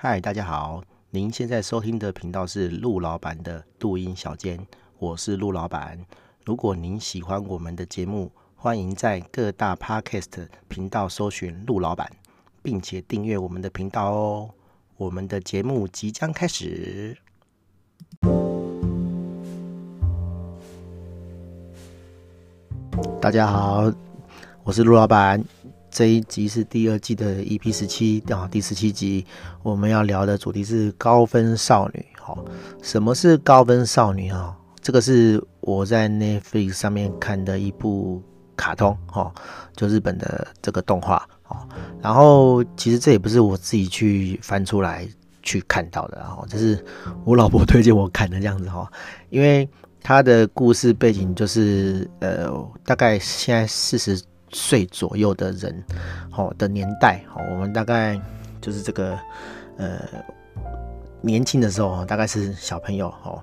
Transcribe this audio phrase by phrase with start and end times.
[0.00, 0.80] 嗨，大家好！
[1.10, 4.64] 您现在收听的频道是陆老板的录音小间，
[5.00, 5.98] 我是陆老板。
[6.44, 12.08] 如果您喜欢我们的节目，欢迎在各大 Podcast 频道搜寻陆老板，
[12.62, 14.50] 并且订阅我们的频道哦。
[14.96, 17.18] 我们的节目即将开始。
[23.20, 23.92] 大家好，
[24.62, 25.42] 我是陆老板。
[25.98, 29.26] 这一集是第二季的 EP 十七啊，第十七集
[29.64, 32.06] 我们要聊的主题是高分少女。
[32.20, 32.44] 好，
[32.80, 34.56] 什么是高分少女啊？
[34.80, 38.22] 这个是我在 Netflix 上面看的一部
[38.56, 39.34] 卡通，哈，
[39.74, 41.28] 就日本的这个动画，
[42.00, 45.04] 然后其实这也不是我自己去翻出来
[45.42, 46.78] 去看到的，然后这是
[47.24, 48.88] 我老婆推荐我看的这样子哈，
[49.30, 49.68] 因为
[50.00, 52.48] 它的故事背景就是呃，
[52.84, 54.22] 大概现在四十。
[54.50, 55.84] 岁左右的人，
[56.30, 58.20] 好，的年代，好，我们大概
[58.60, 59.18] 就是这个，
[59.76, 60.00] 呃，
[61.20, 63.42] 年轻的时候，大概是小朋友，哦，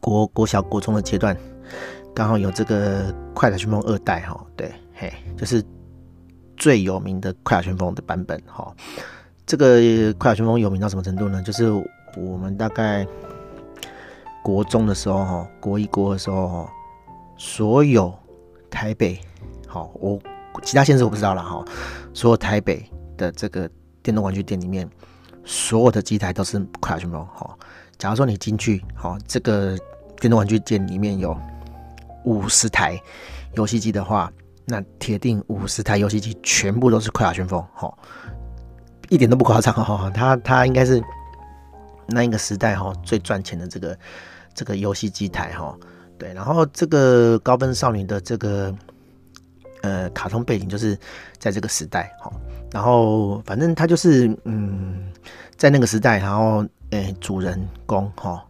[0.00, 1.36] 国国小、国中的阶段，
[2.14, 5.62] 刚好有这个快打旋风二代，哈，对，嘿，就是
[6.56, 8.74] 最有名的快打旋风的版本，哈，
[9.44, 11.42] 这个快打旋风有名到什么程度呢？
[11.42, 11.70] 就是
[12.16, 13.06] 我们大概
[14.42, 16.68] 国中的时候，哈，国一、国的时候，
[17.36, 18.14] 所有
[18.70, 19.20] 台北。
[19.76, 20.18] 好，我
[20.62, 21.62] 其他县市我不知道了哈。
[22.14, 22.82] 所有台北
[23.18, 23.68] 的这个
[24.02, 24.88] 电动玩具店里面，
[25.44, 27.22] 所有的机台都是快打旋风。
[27.26, 27.54] 哈，
[27.98, 29.76] 假如说你进去，好，这个
[30.18, 31.36] 电动玩具店里面有
[32.24, 32.98] 五十台
[33.52, 34.32] 游戏机的话，
[34.64, 37.62] 那铁定五十台游戏机全部都是快打旋风。
[37.74, 37.92] 哈，
[39.10, 40.10] 一点都不夸张哈。
[40.14, 41.02] 他他应该是
[42.06, 43.98] 那一个时代哈最赚钱的这个
[44.54, 45.76] 这个游戏机台哈。
[46.16, 48.74] 对，然后这个高分少女的这个。
[49.82, 50.98] 呃，卡通背景就是
[51.38, 52.32] 在这个时代，哈，
[52.72, 55.12] 然后反正他就是，嗯，
[55.56, 58.44] 在那个时代，然后，诶，主人公，哈，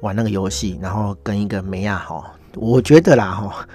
[0.00, 3.66] 玩那个游戏，然后跟一个梅亚，哈，我觉得啦，哈，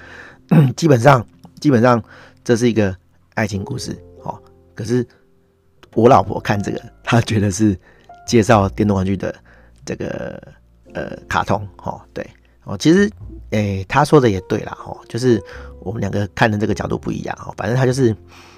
[0.76, 1.26] 基本上，
[1.60, 2.02] 基本上
[2.44, 2.94] 这是一个
[3.34, 4.38] 爱情故事，哈，
[4.74, 5.06] 可是
[5.94, 7.78] 我老婆看这个，她觉得是
[8.26, 9.34] 介绍电动玩具的
[9.84, 10.40] 这个
[10.94, 12.28] 呃卡通，哈，对，
[12.64, 13.10] 哦，其实，
[13.50, 15.42] 诶，他说的也对啦，哈，就是。
[15.80, 18.14] 我们两个看的这个角度不一样哈，反正他就是，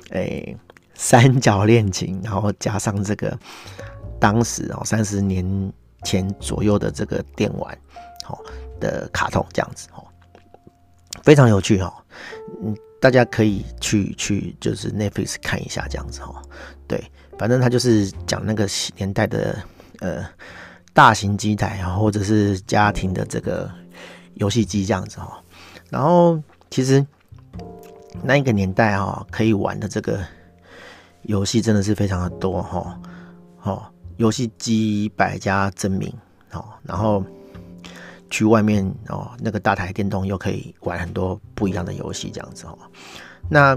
[0.09, 0.56] 诶、
[0.95, 3.39] 三角恋情，然后加上这个
[4.19, 7.78] 当时哦三十年前左右的这个电玩，
[8.25, 8.43] 好
[8.81, 10.03] 的卡通这样子哦，
[11.22, 11.95] 非常有趣哈，
[12.65, 16.43] 嗯，大家可以去去就是 Netflix 看一下这样子哈，
[16.89, 17.05] 对，
[17.39, 19.62] 反正他就是讲那个年代的
[20.01, 20.27] 呃
[20.95, 23.71] 大型机台啊，或者是家庭的这个
[24.35, 25.43] 游戏机这样子哈，
[25.91, 26.43] 然后。
[26.73, 27.05] 其实
[28.23, 30.25] 那一个年代哈，可以玩的这个
[31.23, 33.01] 游戏真的是非常的多哈，
[33.65, 33.83] 哦，
[34.17, 36.17] 游戏机百家争鸣
[36.53, 37.25] 哦，然后
[38.31, 42.79] 去外面哦，那个大台电动又可以玩很多不一样的游戏这样子哦。
[43.49, 43.77] 那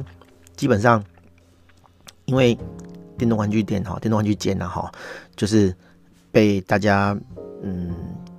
[0.55, 1.03] 基本上
[2.25, 2.55] 因为
[3.17, 4.91] 电动玩具店哈，电动玩具间呢哈，
[5.35, 5.75] 就是
[6.31, 7.17] 被大家
[7.63, 7.91] 嗯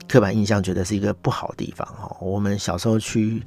[0.09, 2.17] 刻板印象觉得是一个不好的地方哈。
[2.21, 3.43] 我们小时候去。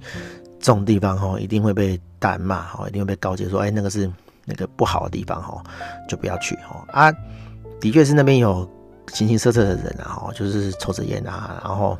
[0.59, 4.11] 这种地方哈，一定会被大人骂哈，一定会被告诫说，哎，那个是
[4.43, 5.63] 那个不好的地方哈，
[6.09, 6.83] 就不要去哈。
[6.91, 7.13] 啊，
[7.79, 8.67] 的确是那边有
[9.13, 11.95] 形形色色的人啊，哈，就是抽着烟啊，然后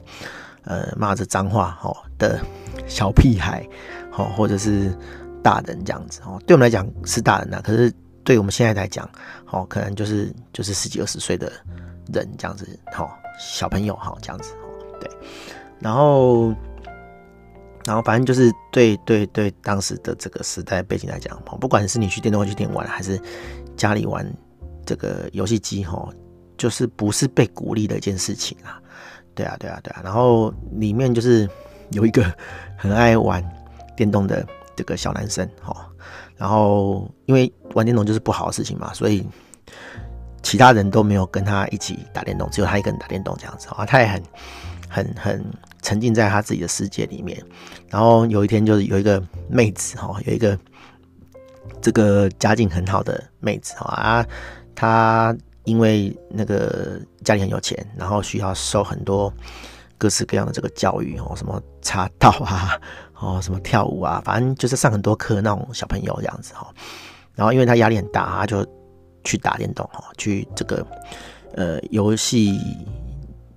[0.64, 2.42] 呃骂着脏话哈的
[2.88, 3.64] 小屁孩，
[4.12, 4.92] 哈，或者是
[5.44, 6.42] 大人这样子哦。
[6.48, 7.94] 对我们来讲是大人呐，可是
[8.24, 9.08] 对我们现在来讲，
[9.52, 11.52] 哦，可能就是就是十几二十岁的
[12.14, 13.10] 人这样子，哈，
[13.40, 14.54] 小朋友哈这样子，
[15.00, 15.10] 对，
[15.80, 16.54] 然后。
[17.86, 23.18] 然后反正就是对对对，当时的这个时代背景来讲，不管是你去电动玩具店玩，还是
[23.78, 24.30] 家里玩
[24.86, 26.06] 这个游戏机，哈，
[26.58, 28.78] 就是不是被鼓励的一件事情啊。
[29.34, 30.02] 对啊，对啊，对啊。
[30.04, 31.50] 然后里面就是
[31.92, 32.30] 有一个
[32.78, 33.42] 很爱玩
[33.96, 34.46] 电动的
[34.76, 35.88] 这个小男生，哈。
[36.36, 39.26] 然后因为玩电动就是不好的事情嘛，所以
[40.48, 43.86] 其他人都没有跟他一起打电动，只有他一个人打电动这样子啊。
[43.86, 44.24] 他也很
[44.88, 45.46] 很很。
[45.84, 47.42] 沉浸在他自己的世界里面，
[47.88, 50.58] 然后有一天就是有一个妹子哈，有一个
[51.82, 54.26] 这个家境很好的妹子啊，
[54.76, 55.34] 她
[55.64, 59.32] 因为那个家里很有钱，然后需要受很多
[59.98, 62.78] 各式各样的这个教育哦，什么茶道啊，
[63.16, 66.68] 哦，什么跳舞啊，反正就是上很多课那种小朋友这样子哈。
[67.34, 68.66] 然后因为她压力很大，她就
[69.28, 70.88] 去打电动哈，去这个
[71.56, 72.60] 呃游戏。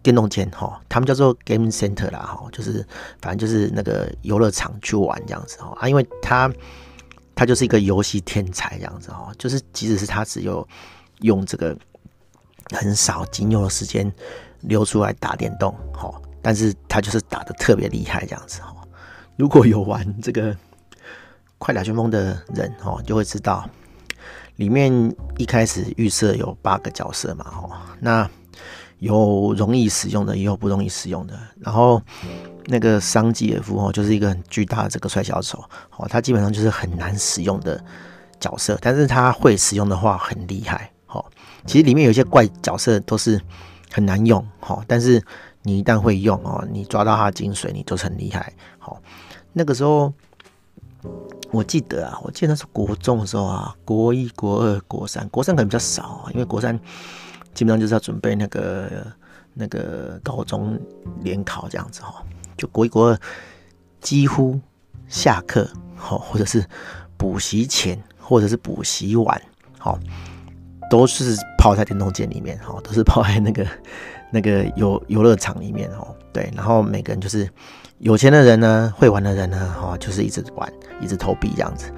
[0.02, 2.82] 电动间哈，他们叫做 Game Center 啦哈，就是
[3.20, 6.50] 反正就是那个游乐场去玩这样子哈啊，因为他
[7.34, 10.66] 他就是一个游戏天才这样子哈，就是即使是他只有
[11.18, 11.76] 用这个
[12.70, 14.10] 很少仅有的时间
[14.62, 18.74] 溜出来打电动，哈，但是他就是打得特别厉害这样子，哈。
[19.36, 20.56] 如果有玩这个
[21.58, 23.68] 快打旋风的人，哈，就会知道
[24.60, 24.92] 里面
[25.38, 28.28] 一开始预设有八个角色嘛，哈，那
[28.98, 31.32] 有容易使用的，也有不容易使用的。
[31.58, 31.98] 然后
[32.66, 35.64] 那个桑吉尔夫，哦，就是一个很巨大的这个帅小丑，
[35.96, 37.82] 哦，他基本上就是很难使用的
[38.38, 40.92] 角色，但是他会使用的话很厉害。
[41.06, 41.30] 好，
[41.64, 43.40] 其实里面有些怪角色都是
[43.90, 45.24] 很难用，好，但是
[45.62, 48.52] 你一旦会用哦，你抓到他的精髓，你都是很厉害。
[48.78, 49.00] 好，
[49.54, 50.12] 那个时候
[51.50, 56.78] 我记得啊，我记得那是国中的时候啊，国一、国二、国三，国三可能比较少，因为国三
[57.54, 59.06] 基本上就是要准备那个
[59.54, 60.78] 那个高中
[61.22, 62.22] 联考这样子哈，
[62.56, 63.18] 就国一、国二
[64.00, 64.58] 几乎
[65.08, 66.64] 下课好，或者是
[67.16, 69.40] 补习前，或者是补习晚，
[69.78, 69.98] 好。
[70.90, 73.64] 都是泡在电动间里面，哈，都是泡在那个
[74.32, 77.48] 那个游游乐场里面，哦，对，然后每个人就是
[78.00, 80.70] 有钱的人呢，会玩的人呢，哈，就是一直玩，
[81.00, 81.92] 一直投币这样子，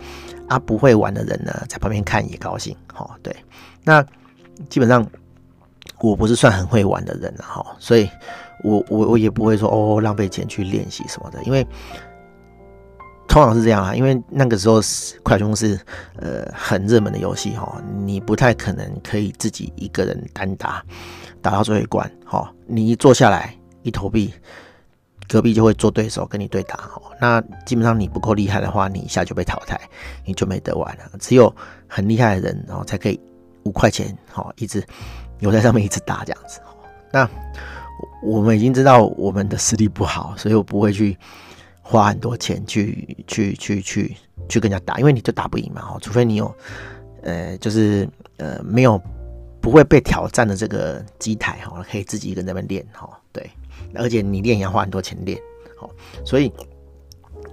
[0.49, 3.34] 啊，不会玩的人呢，在旁边看也高兴，哈，对，
[3.84, 4.04] 那
[4.69, 5.06] 基本上
[6.00, 8.08] 我不是算很会玩的人，哈，所以
[8.62, 11.66] 我我我也不会说哦浪费钱去练习什么的，因为。
[13.28, 14.78] 通常是这样啊，因为那个时候
[15.22, 15.81] 快充是
[16.16, 20.84] 呃很热门的游戏哈，你不太可能可以自己一个人单打
[21.40, 22.52] 打到最后一关哈。
[22.66, 24.34] 你一坐下来一投币，
[25.28, 27.00] 隔壁就会做对手跟你对打哈。
[27.20, 29.80] 那基本上你不够厉害的话，你一下就被淘汰，
[30.24, 31.04] 你就没得玩了。
[31.19, 31.54] 只有
[31.86, 33.20] 很厉害的人然后才可以
[33.64, 34.84] 五块钱哈，一直
[35.38, 36.60] 留在上面一直打这样子。
[37.12, 37.28] 那
[38.22, 41.16] 我们已经知道我们的实力不好，所以我不会去。
[41.84, 44.16] 花很多钱去去去去
[44.48, 46.54] 去跟人家打，因为你就打不赢嘛，除非你有，
[47.22, 48.98] 呃，就是呃没有
[49.60, 53.50] 不会被挑战的这个机台哈，可以自己一个人在那边练哈，对，
[53.94, 55.38] 而且你练也要花很多钱练，
[55.76, 55.90] 好，
[56.24, 56.52] 所以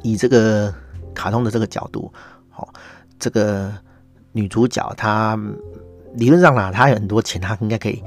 [0.03, 0.73] 以这个
[1.13, 2.11] 卡通的这个角度，
[2.49, 2.73] 好，
[3.19, 3.73] 这个
[4.31, 5.39] 女主角她
[6.15, 8.03] 理论上啦，她有很多钱，她应该可以，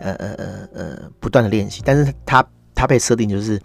[0.00, 3.60] 呃呃呃呃不断的练习，但是她她被设定就是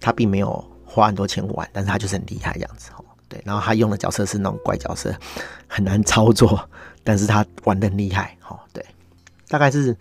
[0.00, 0.64] 她并没有。
[0.88, 3.04] 花很多钱玩，但是她就是很厉害这样子哦。
[3.28, 5.14] 对，然后他用的角色是那种怪角色，
[5.66, 6.58] 很难操作，
[7.04, 8.58] 但是他玩得很厉害哦。
[8.72, 8.82] 对，
[9.46, 9.94] 大概是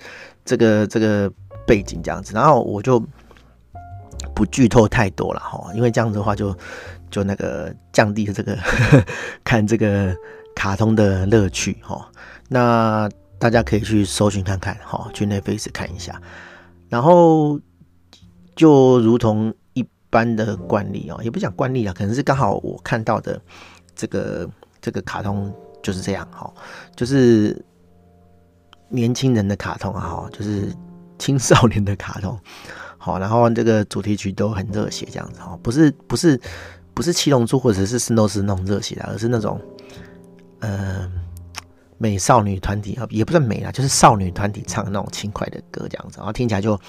[0.45, 1.30] 这个这个
[1.68, 2.33] 背景这样子。
[2.33, 3.03] 然后我就
[4.33, 6.56] 不剧透太多了哈，因为这样子的话就
[7.09, 8.57] 就那个降低了这个
[9.44, 10.15] 看这个
[10.56, 12.09] 卡通的乐趣哈。
[12.50, 13.09] 那
[13.39, 16.21] 大家可以去搜寻看看哈，去 Netflix 看一下。
[16.89, 17.59] 然后
[18.56, 19.85] 就如同一。
[20.07, 23.41] 般的惯例哦，也不讲惯例啊，可能是刚好我看到的
[23.94, 25.53] 这个这个卡通
[25.83, 26.50] 就是这样哈，
[26.95, 27.61] 就是
[28.88, 30.73] 年轻人的卡通哈，就是
[31.19, 32.39] 青少年的卡通，
[33.06, 36.42] 好，然后这个主题曲都很热血这样子哈，不是不是
[36.96, 39.62] 不是七龙珠或者是圣斗士那种热血的，而是那种
[40.62, 41.07] 呃
[42.00, 46.80] 美少女团体啊，也不算美啦，就是少女团体唱的那种轻快的歌这样子，然后听起来就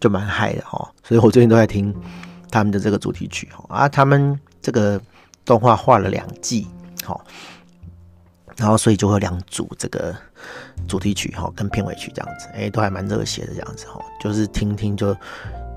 [0.00, 1.94] 就蛮嗨的哈，所以我最近都在听。
[2.52, 5.00] 他们的这个主题曲哦啊，他们这个
[5.44, 6.66] 动画画了两季，
[7.04, 7.24] 好，
[8.56, 10.12] 然后所以就会两组这个
[10.88, 15.16] 主题曲哈跟片尾曲这样子，哎，都还蛮热血的这样子哈，就是听听就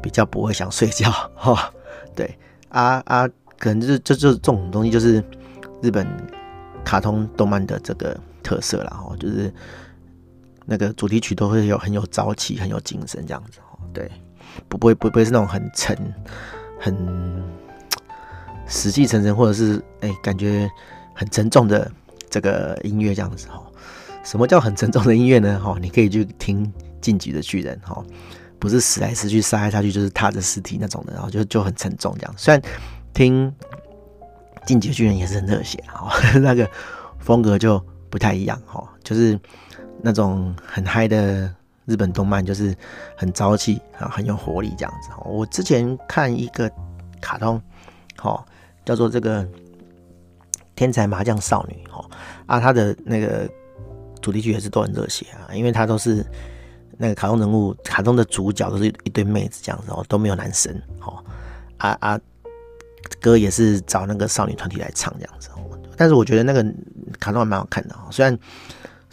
[0.01, 1.71] 比较不会想睡觉哈。
[2.15, 2.37] 对
[2.69, 3.27] 啊啊，
[3.57, 5.23] 可能就是这这这种东西就是
[5.81, 6.07] 日本
[6.83, 9.53] 卡通动漫的这个特色了哈，就是
[10.65, 13.77] 那个主题曲都会有很有朝气、很有精神这样子哈。
[13.93, 14.11] 对，
[14.67, 15.97] 不会不会是那种很沉。
[16.79, 17.41] 很
[18.67, 20.69] 死气沉沉，或者是哎、感觉
[21.13, 21.89] 很沉重的
[22.29, 23.63] 这个音乐这样子哈。
[24.23, 25.59] 什么叫很沉重的音乐呢？
[25.59, 26.65] 哈， 你可以去听
[27.01, 28.03] 《进击的巨人》哈，
[28.57, 32.33] 不是死来死去、杀来杀去，就是踏着尸体那种的，然后就就很沉重这样。
[32.37, 32.61] 虽然
[33.13, 33.51] 听
[34.65, 36.69] 《进击的巨人》也是很热血哈， 那个
[37.19, 39.39] 风格就不太一样哈，就是
[40.01, 41.53] 那种很嗨的。
[41.85, 42.73] 日本动漫就是
[43.13, 45.09] 很朝气啊，很有活力这样子。
[45.25, 46.71] 我之前看一个
[47.19, 47.61] 卡通，
[48.15, 48.45] 好
[48.85, 49.43] 叫做这个
[50.77, 52.09] 《天才麻将少女》哈
[52.45, 53.49] 啊，她的那个
[54.23, 56.25] 主题曲也是都很热血啊，因为他都是
[56.97, 61.23] 那个卡通人物、卡通的主角都是一堆妹子这样子哦，都没有男生哦
[61.77, 62.19] 啊啊，
[63.21, 65.49] 歌也是找那个少女团体来唱这样子。
[65.95, 66.63] 但是我觉得那个
[67.19, 68.35] 卡通还蛮好看的，虽然。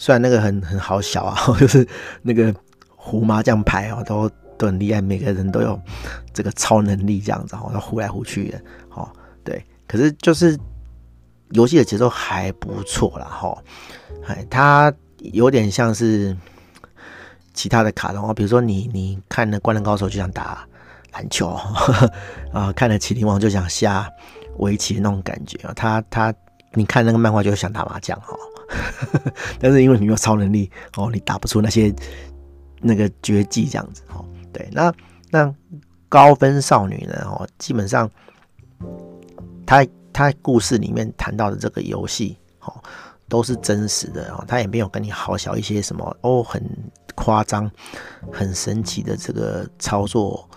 [0.03, 1.87] 虽然那个很很好小啊， 就是
[2.23, 2.55] 那个
[2.97, 4.27] 胡麻将牌哦，都
[4.57, 5.79] 都很厉害，每个人都有
[6.33, 8.59] 这个超能力这样子哦，要胡来胡去的，
[8.95, 9.07] 哦，
[9.45, 10.59] 对，可是就是
[11.51, 13.63] 游戏的节奏还不错啦，哈，
[14.27, 16.37] 哎，它有点像是
[17.53, 20.67] 其他的卡通哦，比如说你你看了《灌篮高手》就想打
[21.13, 21.49] 篮球
[22.53, 24.09] 啊，看了《麒麟王》就想下
[24.59, 26.33] 围棋那种感觉啊，他他
[26.75, 28.37] 你看那个漫画就想打麻将哈，
[29.59, 31.93] 但是因为你有超能力哦，你打不出那些
[32.81, 34.93] 那个绝技这样子哦，对，那
[35.31, 35.53] 那
[36.09, 38.09] 高分少女呢哦，基本上
[39.67, 42.75] 他他故事里面谈到的这个游戏哦。
[43.31, 46.61] 都是真实的哦，他也没有跟你好小一些什么哦，很
[47.15, 47.71] 夸张、
[48.33, 50.51] 很神奇的这个操作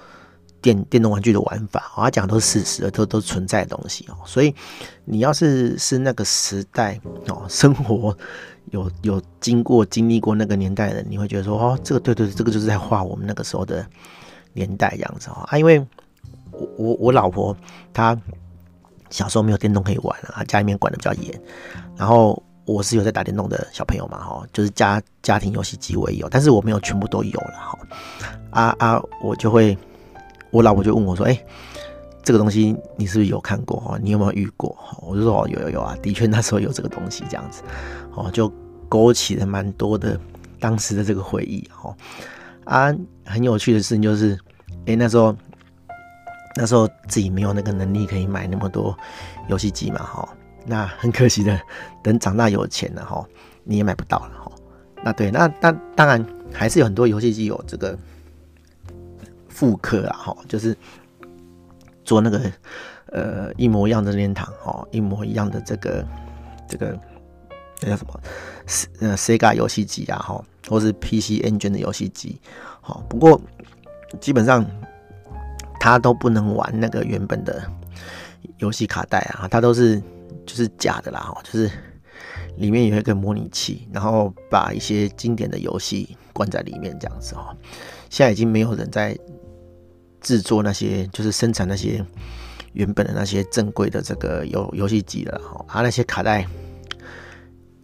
[0.60, 4.18] 电电动玩具的玩法，他讲都是事实的，都都存在的东西哦。
[4.26, 4.52] 所以
[5.06, 8.18] 你要是是那个时代哦，生活
[8.72, 13.86] 有有经过经历过那个年代的，你会觉得说哦，这个对对，这个就是在画我们那个时候的
[14.54, 15.48] 年代这样子啊。
[15.56, 15.80] 因为
[16.52, 17.56] 我我我老婆
[17.94, 18.20] 她
[19.14, 21.42] 小时候没有电动可以玩啊，家里面管得比较严，
[21.96, 22.42] 然后。
[22.66, 27.78] 我是有在打电动的小朋友嘛，哈，就是家家庭游戏机我也有，但是我没有全部都有了，哈。
[28.52, 29.78] 啊啊，我就会，
[30.50, 31.38] 我老婆就问我说，哎、
[32.24, 33.82] 这个东西你是不是有看过？
[33.82, 34.74] 哈，你有没有遇过？
[35.02, 37.64] 我就说哦，有有有啊，的确那时候有这个东西，这样子，
[38.16, 38.50] 哦，就
[38.88, 40.18] 勾起了蛮多的
[40.58, 41.94] 当时的这个回忆，哈。
[42.64, 44.40] 啊，很有趣的事情就是，
[44.86, 45.36] 哎、那时候
[46.56, 48.98] 那时候自己没有那个能力可以买那么多
[49.50, 50.28] 游戏机嘛，哈。
[50.66, 51.60] 那很可惜的，
[52.02, 53.26] 等长大有钱了哈，
[53.66, 54.52] 你也买不到了哈。
[55.04, 57.98] 那对，那那当然还是有很多游戏机有这个
[59.50, 60.74] 复刻啊哈，就是
[62.06, 62.50] 做那个
[63.08, 66.08] 呃一模一样的任天堂哈，一模一样的这个
[66.70, 66.98] 这个
[67.82, 68.20] 那叫什么？
[69.02, 72.40] 呃，Sega 游戏机啊哈，或是 PC Engine 的游戏机。
[72.80, 73.42] 好，不过
[74.22, 74.66] 基本上
[75.84, 77.62] 他都不能玩那个原本的
[78.58, 80.02] 游戏卡带啊，它都是。
[80.46, 81.72] 就是假的啦，就是
[82.58, 87.56] 里面有一个模拟器，然后把一些经典的游戏关在里面，这样子哦。
[88.10, 89.18] 现在已经没有人在
[90.20, 92.06] 制作那些，就是生产那些
[92.74, 95.66] 原本的那些正规的这个游游戏机了，哈。
[95.70, 96.46] 啊，那些卡带，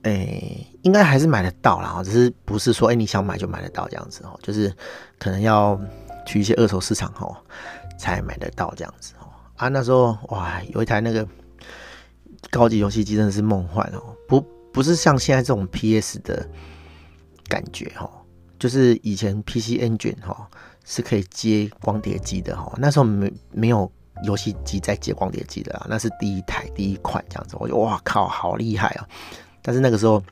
[0.03, 0.43] 哎、
[0.81, 4.69] 应该还是买得到啦，只是不是说哎、你想买就买得到这样子哦，就是
[5.17, 5.79] 可能要
[6.25, 7.37] 去一些二手市场哦
[7.99, 9.29] 才买得到这样子哦。
[9.57, 11.27] 啊，那时候哇，有一台那个。
[12.49, 14.39] 高级游戏机真的是梦幻哦，不
[14.71, 16.49] 不是像现在这种 PS 的
[17.49, 18.09] 感觉哈，
[18.57, 20.49] 就是以前 PC Engine 哈
[20.85, 23.91] 是可以接光碟机的哈，那时候没没有
[24.23, 29.07] 游戏机在接光碟机的啊，那是第一台第一款这样子，我就哇靠，好厉害啊！
[29.61, 30.23] 但是那个时候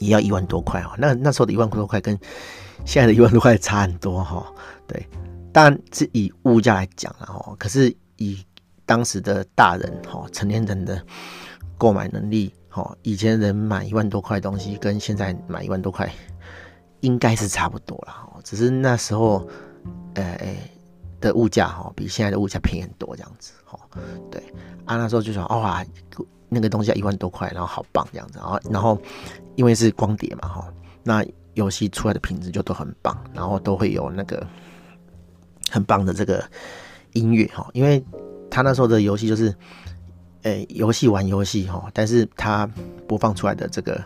[0.00, 2.16] 也要一万多块哦，那那时候的一万多块跟
[2.84, 4.46] 现在的一万多块差很多哈，
[4.86, 5.08] 对，
[5.54, 8.44] 但是以物价来讲了哦，可是以
[8.84, 11.00] 当时的大人哈，成年人的
[11.78, 16.12] 购买能力哈，以前人买一万多块东西，跟现在买一万多块
[17.02, 19.48] 应该是差不多了，只是那时候
[20.14, 20.36] 呃
[21.20, 23.78] 的物价哈，比现在的物价便宜很多这样子哈。
[24.32, 24.42] 对
[24.84, 25.86] 啊，那时候就说哇，
[26.48, 29.00] 那个东西要一万多块，然后好棒这样子，然后然后
[29.54, 34.44] 因为是光碟嘛哈，那游戏出来的品质就都很棒，然后都会有那个
[35.70, 36.44] 很棒的这个
[37.12, 38.04] 音乐哈，因为。
[38.50, 39.52] 他那时候的游戏就是，
[40.42, 42.70] 诶、游戏玩游戏哈，但是他
[43.08, 44.00] 播放出来的这个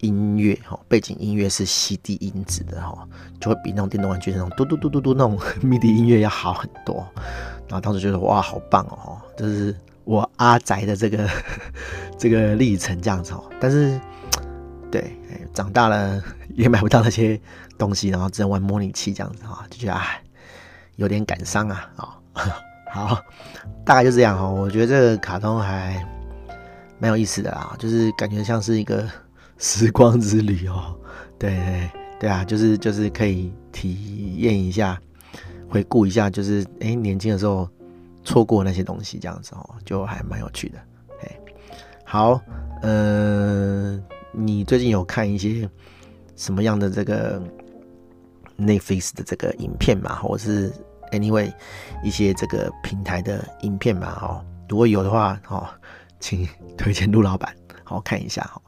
[0.00, 3.06] 音乐哈，背景音乐是 CD 音质的哈，
[3.40, 7.06] 就会比那种电动玩具那种嘟嘟嘟嘟嘟那种 MIDI 音乐要好很多。
[7.68, 11.30] 然后当时觉得哇，好棒哦，就是我阿宅的这个
[12.18, 13.44] 这个历程这样子哦。
[13.60, 14.00] 但是
[14.90, 15.16] 对、
[15.52, 16.20] 长大了
[16.56, 17.40] 也买不到那些
[17.78, 20.20] 东西，然后只能玩模拟器这样子哈，就觉得哎，
[20.96, 22.20] 有点感伤啊啊。
[22.90, 23.20] 好，
[23.84, 24.54] 大概就这样哦。
[24.54, 26.00] 我觉得这个卡通还
[27.00, 29.04] 蛮有意思的啊，就是感觉像是一个
[29.58, 30.96] 时光之旅哦。
[31.36, 34.96] 对对对啊，就是就是可以体验一下，
[35.68, 37.68] 回顾一下，就是哎、年轻的时候
[38.22, 40.78] 错过那些东西这样子哦，就还蛮有趣的。
[41.22, 41.40] 哎，
[42.04, 42.40] 好，
[42.82, 45.68] 呃，你最近有看一些
[46.36, 47.42] 什么样的这个
[48.58, 50.16] Netflix 的这个影片嘛？
[50.16, 50.72] 或者是
[51.12, 51.52] ？Anyway，
[52.02, 55.72] 一些这个平台的影片嘛，哈，如果有的话，哈，
[56.18, 58.60] 请推荐陆老板，好看一下，哈。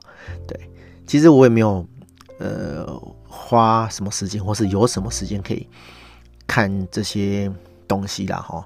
[0.46, 0.70] 对，
[1.06, 1.84] 其实我也没有，
[2.38, 2.86] 呃，
[3.26, 5.68] 花什么时间，或是有什么时间可以
[6.46, 7.50] 看这些
[7.88, 8.64] 东西啦，哈。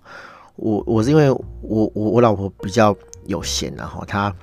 [0.57, 4.35] 我我是因为我我我老婆比较有闲，然后她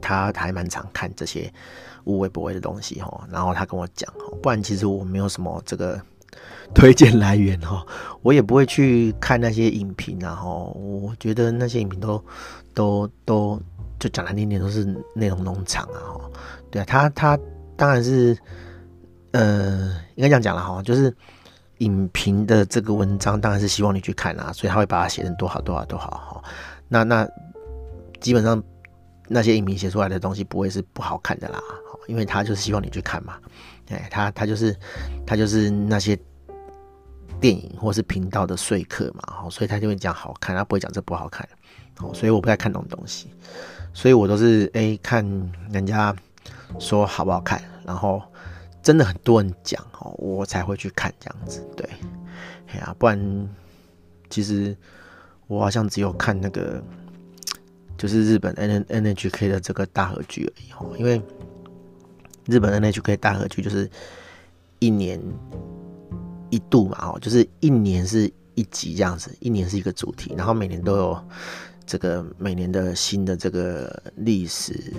[0.00, 1.52] 他他还蛮常看这些
[2.04, 3.26] 无微不微的东西，哈。
[3.30, 6.00] 然后他跟我讲，不然其实我没有什么这个。
[6.74, 7.84] 推荐来源哈，
[8.22, 12.24] 我也不会去看那些影评，然后我觉得那些影评都
[12.72, 13.60] 都都
[13.98, 14.82] 就讲难听点都是
[15.14, 16.16] 内容农场啊，
[16.70, 17.38] 对啊，他他
[17.76, 18.34] 当然是
[19.32, 21.14] 呃，应该这样讲了哈，就是
[21.78, 26.42] 影评的这个文章当然是希望你去看啊，所以他会把它写成多好多好多好哈。
[26.88, 27.28] 那那
[28.18, 28.62] 基本上
[29.32, 31.60] 那些影评写出来的东西不会是不好看的啦，
[32.06, 33.38] 因为他就是希望你去看嘛，
[33.90, 34.76] 哎，他他就是
[35.26, 36.18] 他就是那些
[37.40, 41.48] 电影或是频道的说客嘛，所以他就会讲好看，他不会讲这不好看，
[42.12, 43.28] 所以我不太看那种东西，
[43.92, 45.24] 所以我都是哎、看
[45.70, 46.14] 人家
[46.78, 48.22] 说好不好看，然后。
[48.82, 51.88] 真的很多人讲哦，我才会去看这样子，对，
[52.66, 53.48] 哎呀，不然
[54.28, 54.76] 其实
[55.46, 56.82] 我好像只有看那个，
[58.02, 61.22] 就是日本 N N H K 的这个大合剧而已哦，因为
[62.46, 63.88] 日本 N H K 大合剧就是
[64.80, 65.22] 一年
[66.50, 71.16] 一度嘛，哦，就是一年是一集这样子，一年是一个主题，然后每年都有。
[71.84, 74.94] 这个每年的新的这个历史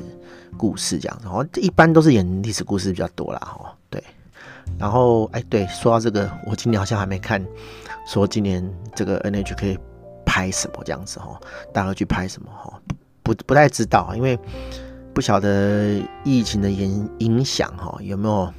[0.57, 4.03] 故事这样子，哦，一般都是演历史故事比较多啦，哦，对。
[4.77, 7.43] 然后，哎，对，说到这个，我今年好像还没看，
[8.05, 9.77] 说今年这个 NHK
[10.33, 11.39] 拍什么这样子，哦，
[11.71, 12.73] 大家去拍什么，哦，
[13.21, 14.39] 不不太知道，因为
[15.13, 18.51] 不晓得疫情的影影响，哈，有没有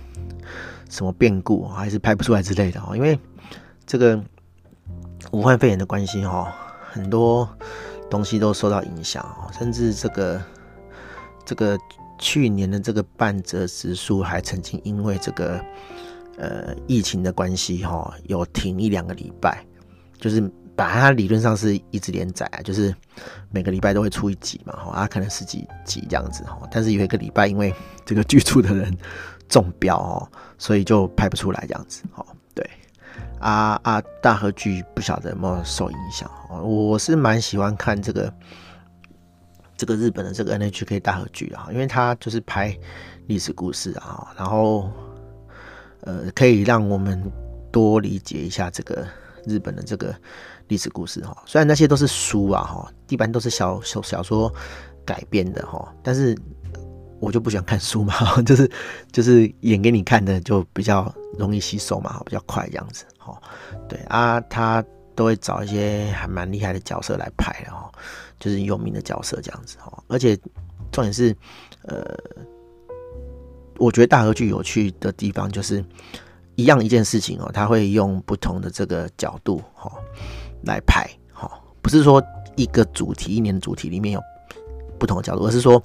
[0.88, 3.18] 什么变故，还是拍不出来之类的，哦，因为
[3.84, 4.22] 这个
[5.32, 6.54] 武汉肺炎的关系，哈，
[6.92, 7.48] 很多。
[8.10, 10.40] 东西都受到影响哦，甚至这个
[11.44, 11.76] 这个
[12.16, 15.58] 去年的这个半折指数还曾经因为这个
[16.36, 19.64] 呃疫情的关系哈，有停一两个礼拜，
[20.18, 20.40] 就是
[20.76, 22.94] 本来它理论上是一直连载啊，就是
[23.50, 28.96] 每个礼拜都会出一集嘛哈，啊可能十几集这样子哈，但是有一个礼拜因为这个剧组的人
[29.48, 30.28] 中标哦，
[30.58, 32.24] 所以就拍不出来这样子哈。
[33.40, 34.02] 啊啊！
[34.22, 36.30] 大和剧不晓得有没有受影响？
[36.62, 38.32] 我是蛮喜欢看这个
[39.76, 42.74] 这个日本的这个 NHK 大和剧啊，因为它就是拍
[43.26, 44.90] 历史故事啊，然后
[46.02, 47.22] 呃可以让我们
[47.70, 49.06] 多理解一下这个
[49.46, 50.14] 日本的这个
[50.68, 51.36] 历史故事哈。
[51.46, 54.52] 虽然那些都是书啊哈，一般都是小小小说
[55.04, 56.36] 改编的哈，但是。
[57.20, 58.70] 我就不喜欢看书嘛， 就是
[59.10, 63.06] 就是演给你看的，就比较容易吸收嘛，比较快这样子。
[63.24, 63.40] 哦，
[63.88, 67.90] 对啊，他都会找一些还蛮厉害的角色来拍的哦，
[68.38, 69.78] 就是有名的角色这样子。
[69.86, 70.36] 哦，而且
[70.92, 71.34] 重点是，
[71.84, 72.14] 呃，
[73.78, 75.82] 我觉得大河剧有趣的地方就是
[76.56, 79.92] 一样一件事情哦，他会用不同的这个角度哦
[80.64, 81.08] 来拍。
[81.40, 82.22] 哦，不是说
[82.56, 84.20] 一个主题一年的主题里面有
[84.98, 85.82] 不同的角度，而是说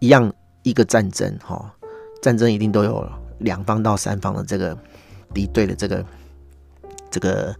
[0.00, 0.32] 一样。
[0.64, 1.72] 一个战争，哈，
[2.20, 4.76] 战争一定都有两方到三方的这个
[5.32, 6.04] 敌对的这个
[7.10, 7.56] 这个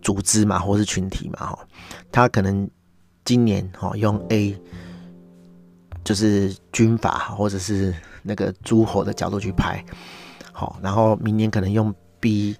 [0.00, 1.58] 组织嘛，或是群体嘛，哈，
[2.12, 2.70] 他可能
[3.24, 4.56] 今年哈用 A
[6.04, 9.84] 就是军阀或者是那个诸侯的角度去拍，
[10.58, 12.56] 好，然后明年可能用 B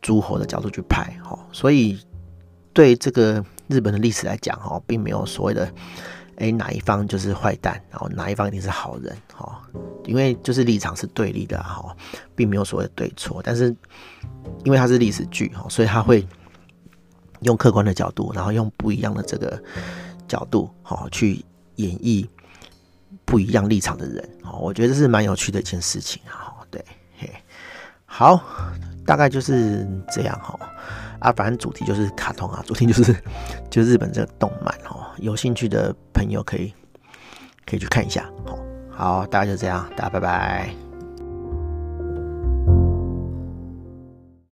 [0.00, 2.00] 诸侯的角度去拍，好，所以
[2.72, 5.70] 对这个日本的历史来讲，哈，并没有所谓的。
[6.38, 9.58] 哎，哪一方就是坏蛋，然后哪一方一定是好人，哈，
[10.04, 11.96] 因为就是立场是对立的，哈，
[12.34, 13.40] 并没有所谓的对错。
[13.42, 13.74] 但是
[14.62, 16.26] 因为它是历史剧，哈，所以他会
[17.40, 19.58] 用客观的角度，然后用不一样的这个
[20.28, 21.42] 角度，好，去
[21.76, 22.28] 演绎
[23.24, 26.84] 不一样立场的人，哦，我觉得这是蛮有趣的一件事情，哈，对，
[27.18, 27.30] 嘿，
[28.04, 28.42] 好，
[29.04, 30.58] 大概就是这样，哈。
[31.18, 33.16] 啊，反正主题就是卡通啊， 主题就是
[33.70, 36.72] 就日本这个动漫哦，有兴趣的朋友可以
[37.64, 38.28] 可以去看一下，
[38.94, 40.85] 好，好，大概就这样，大家拜拜。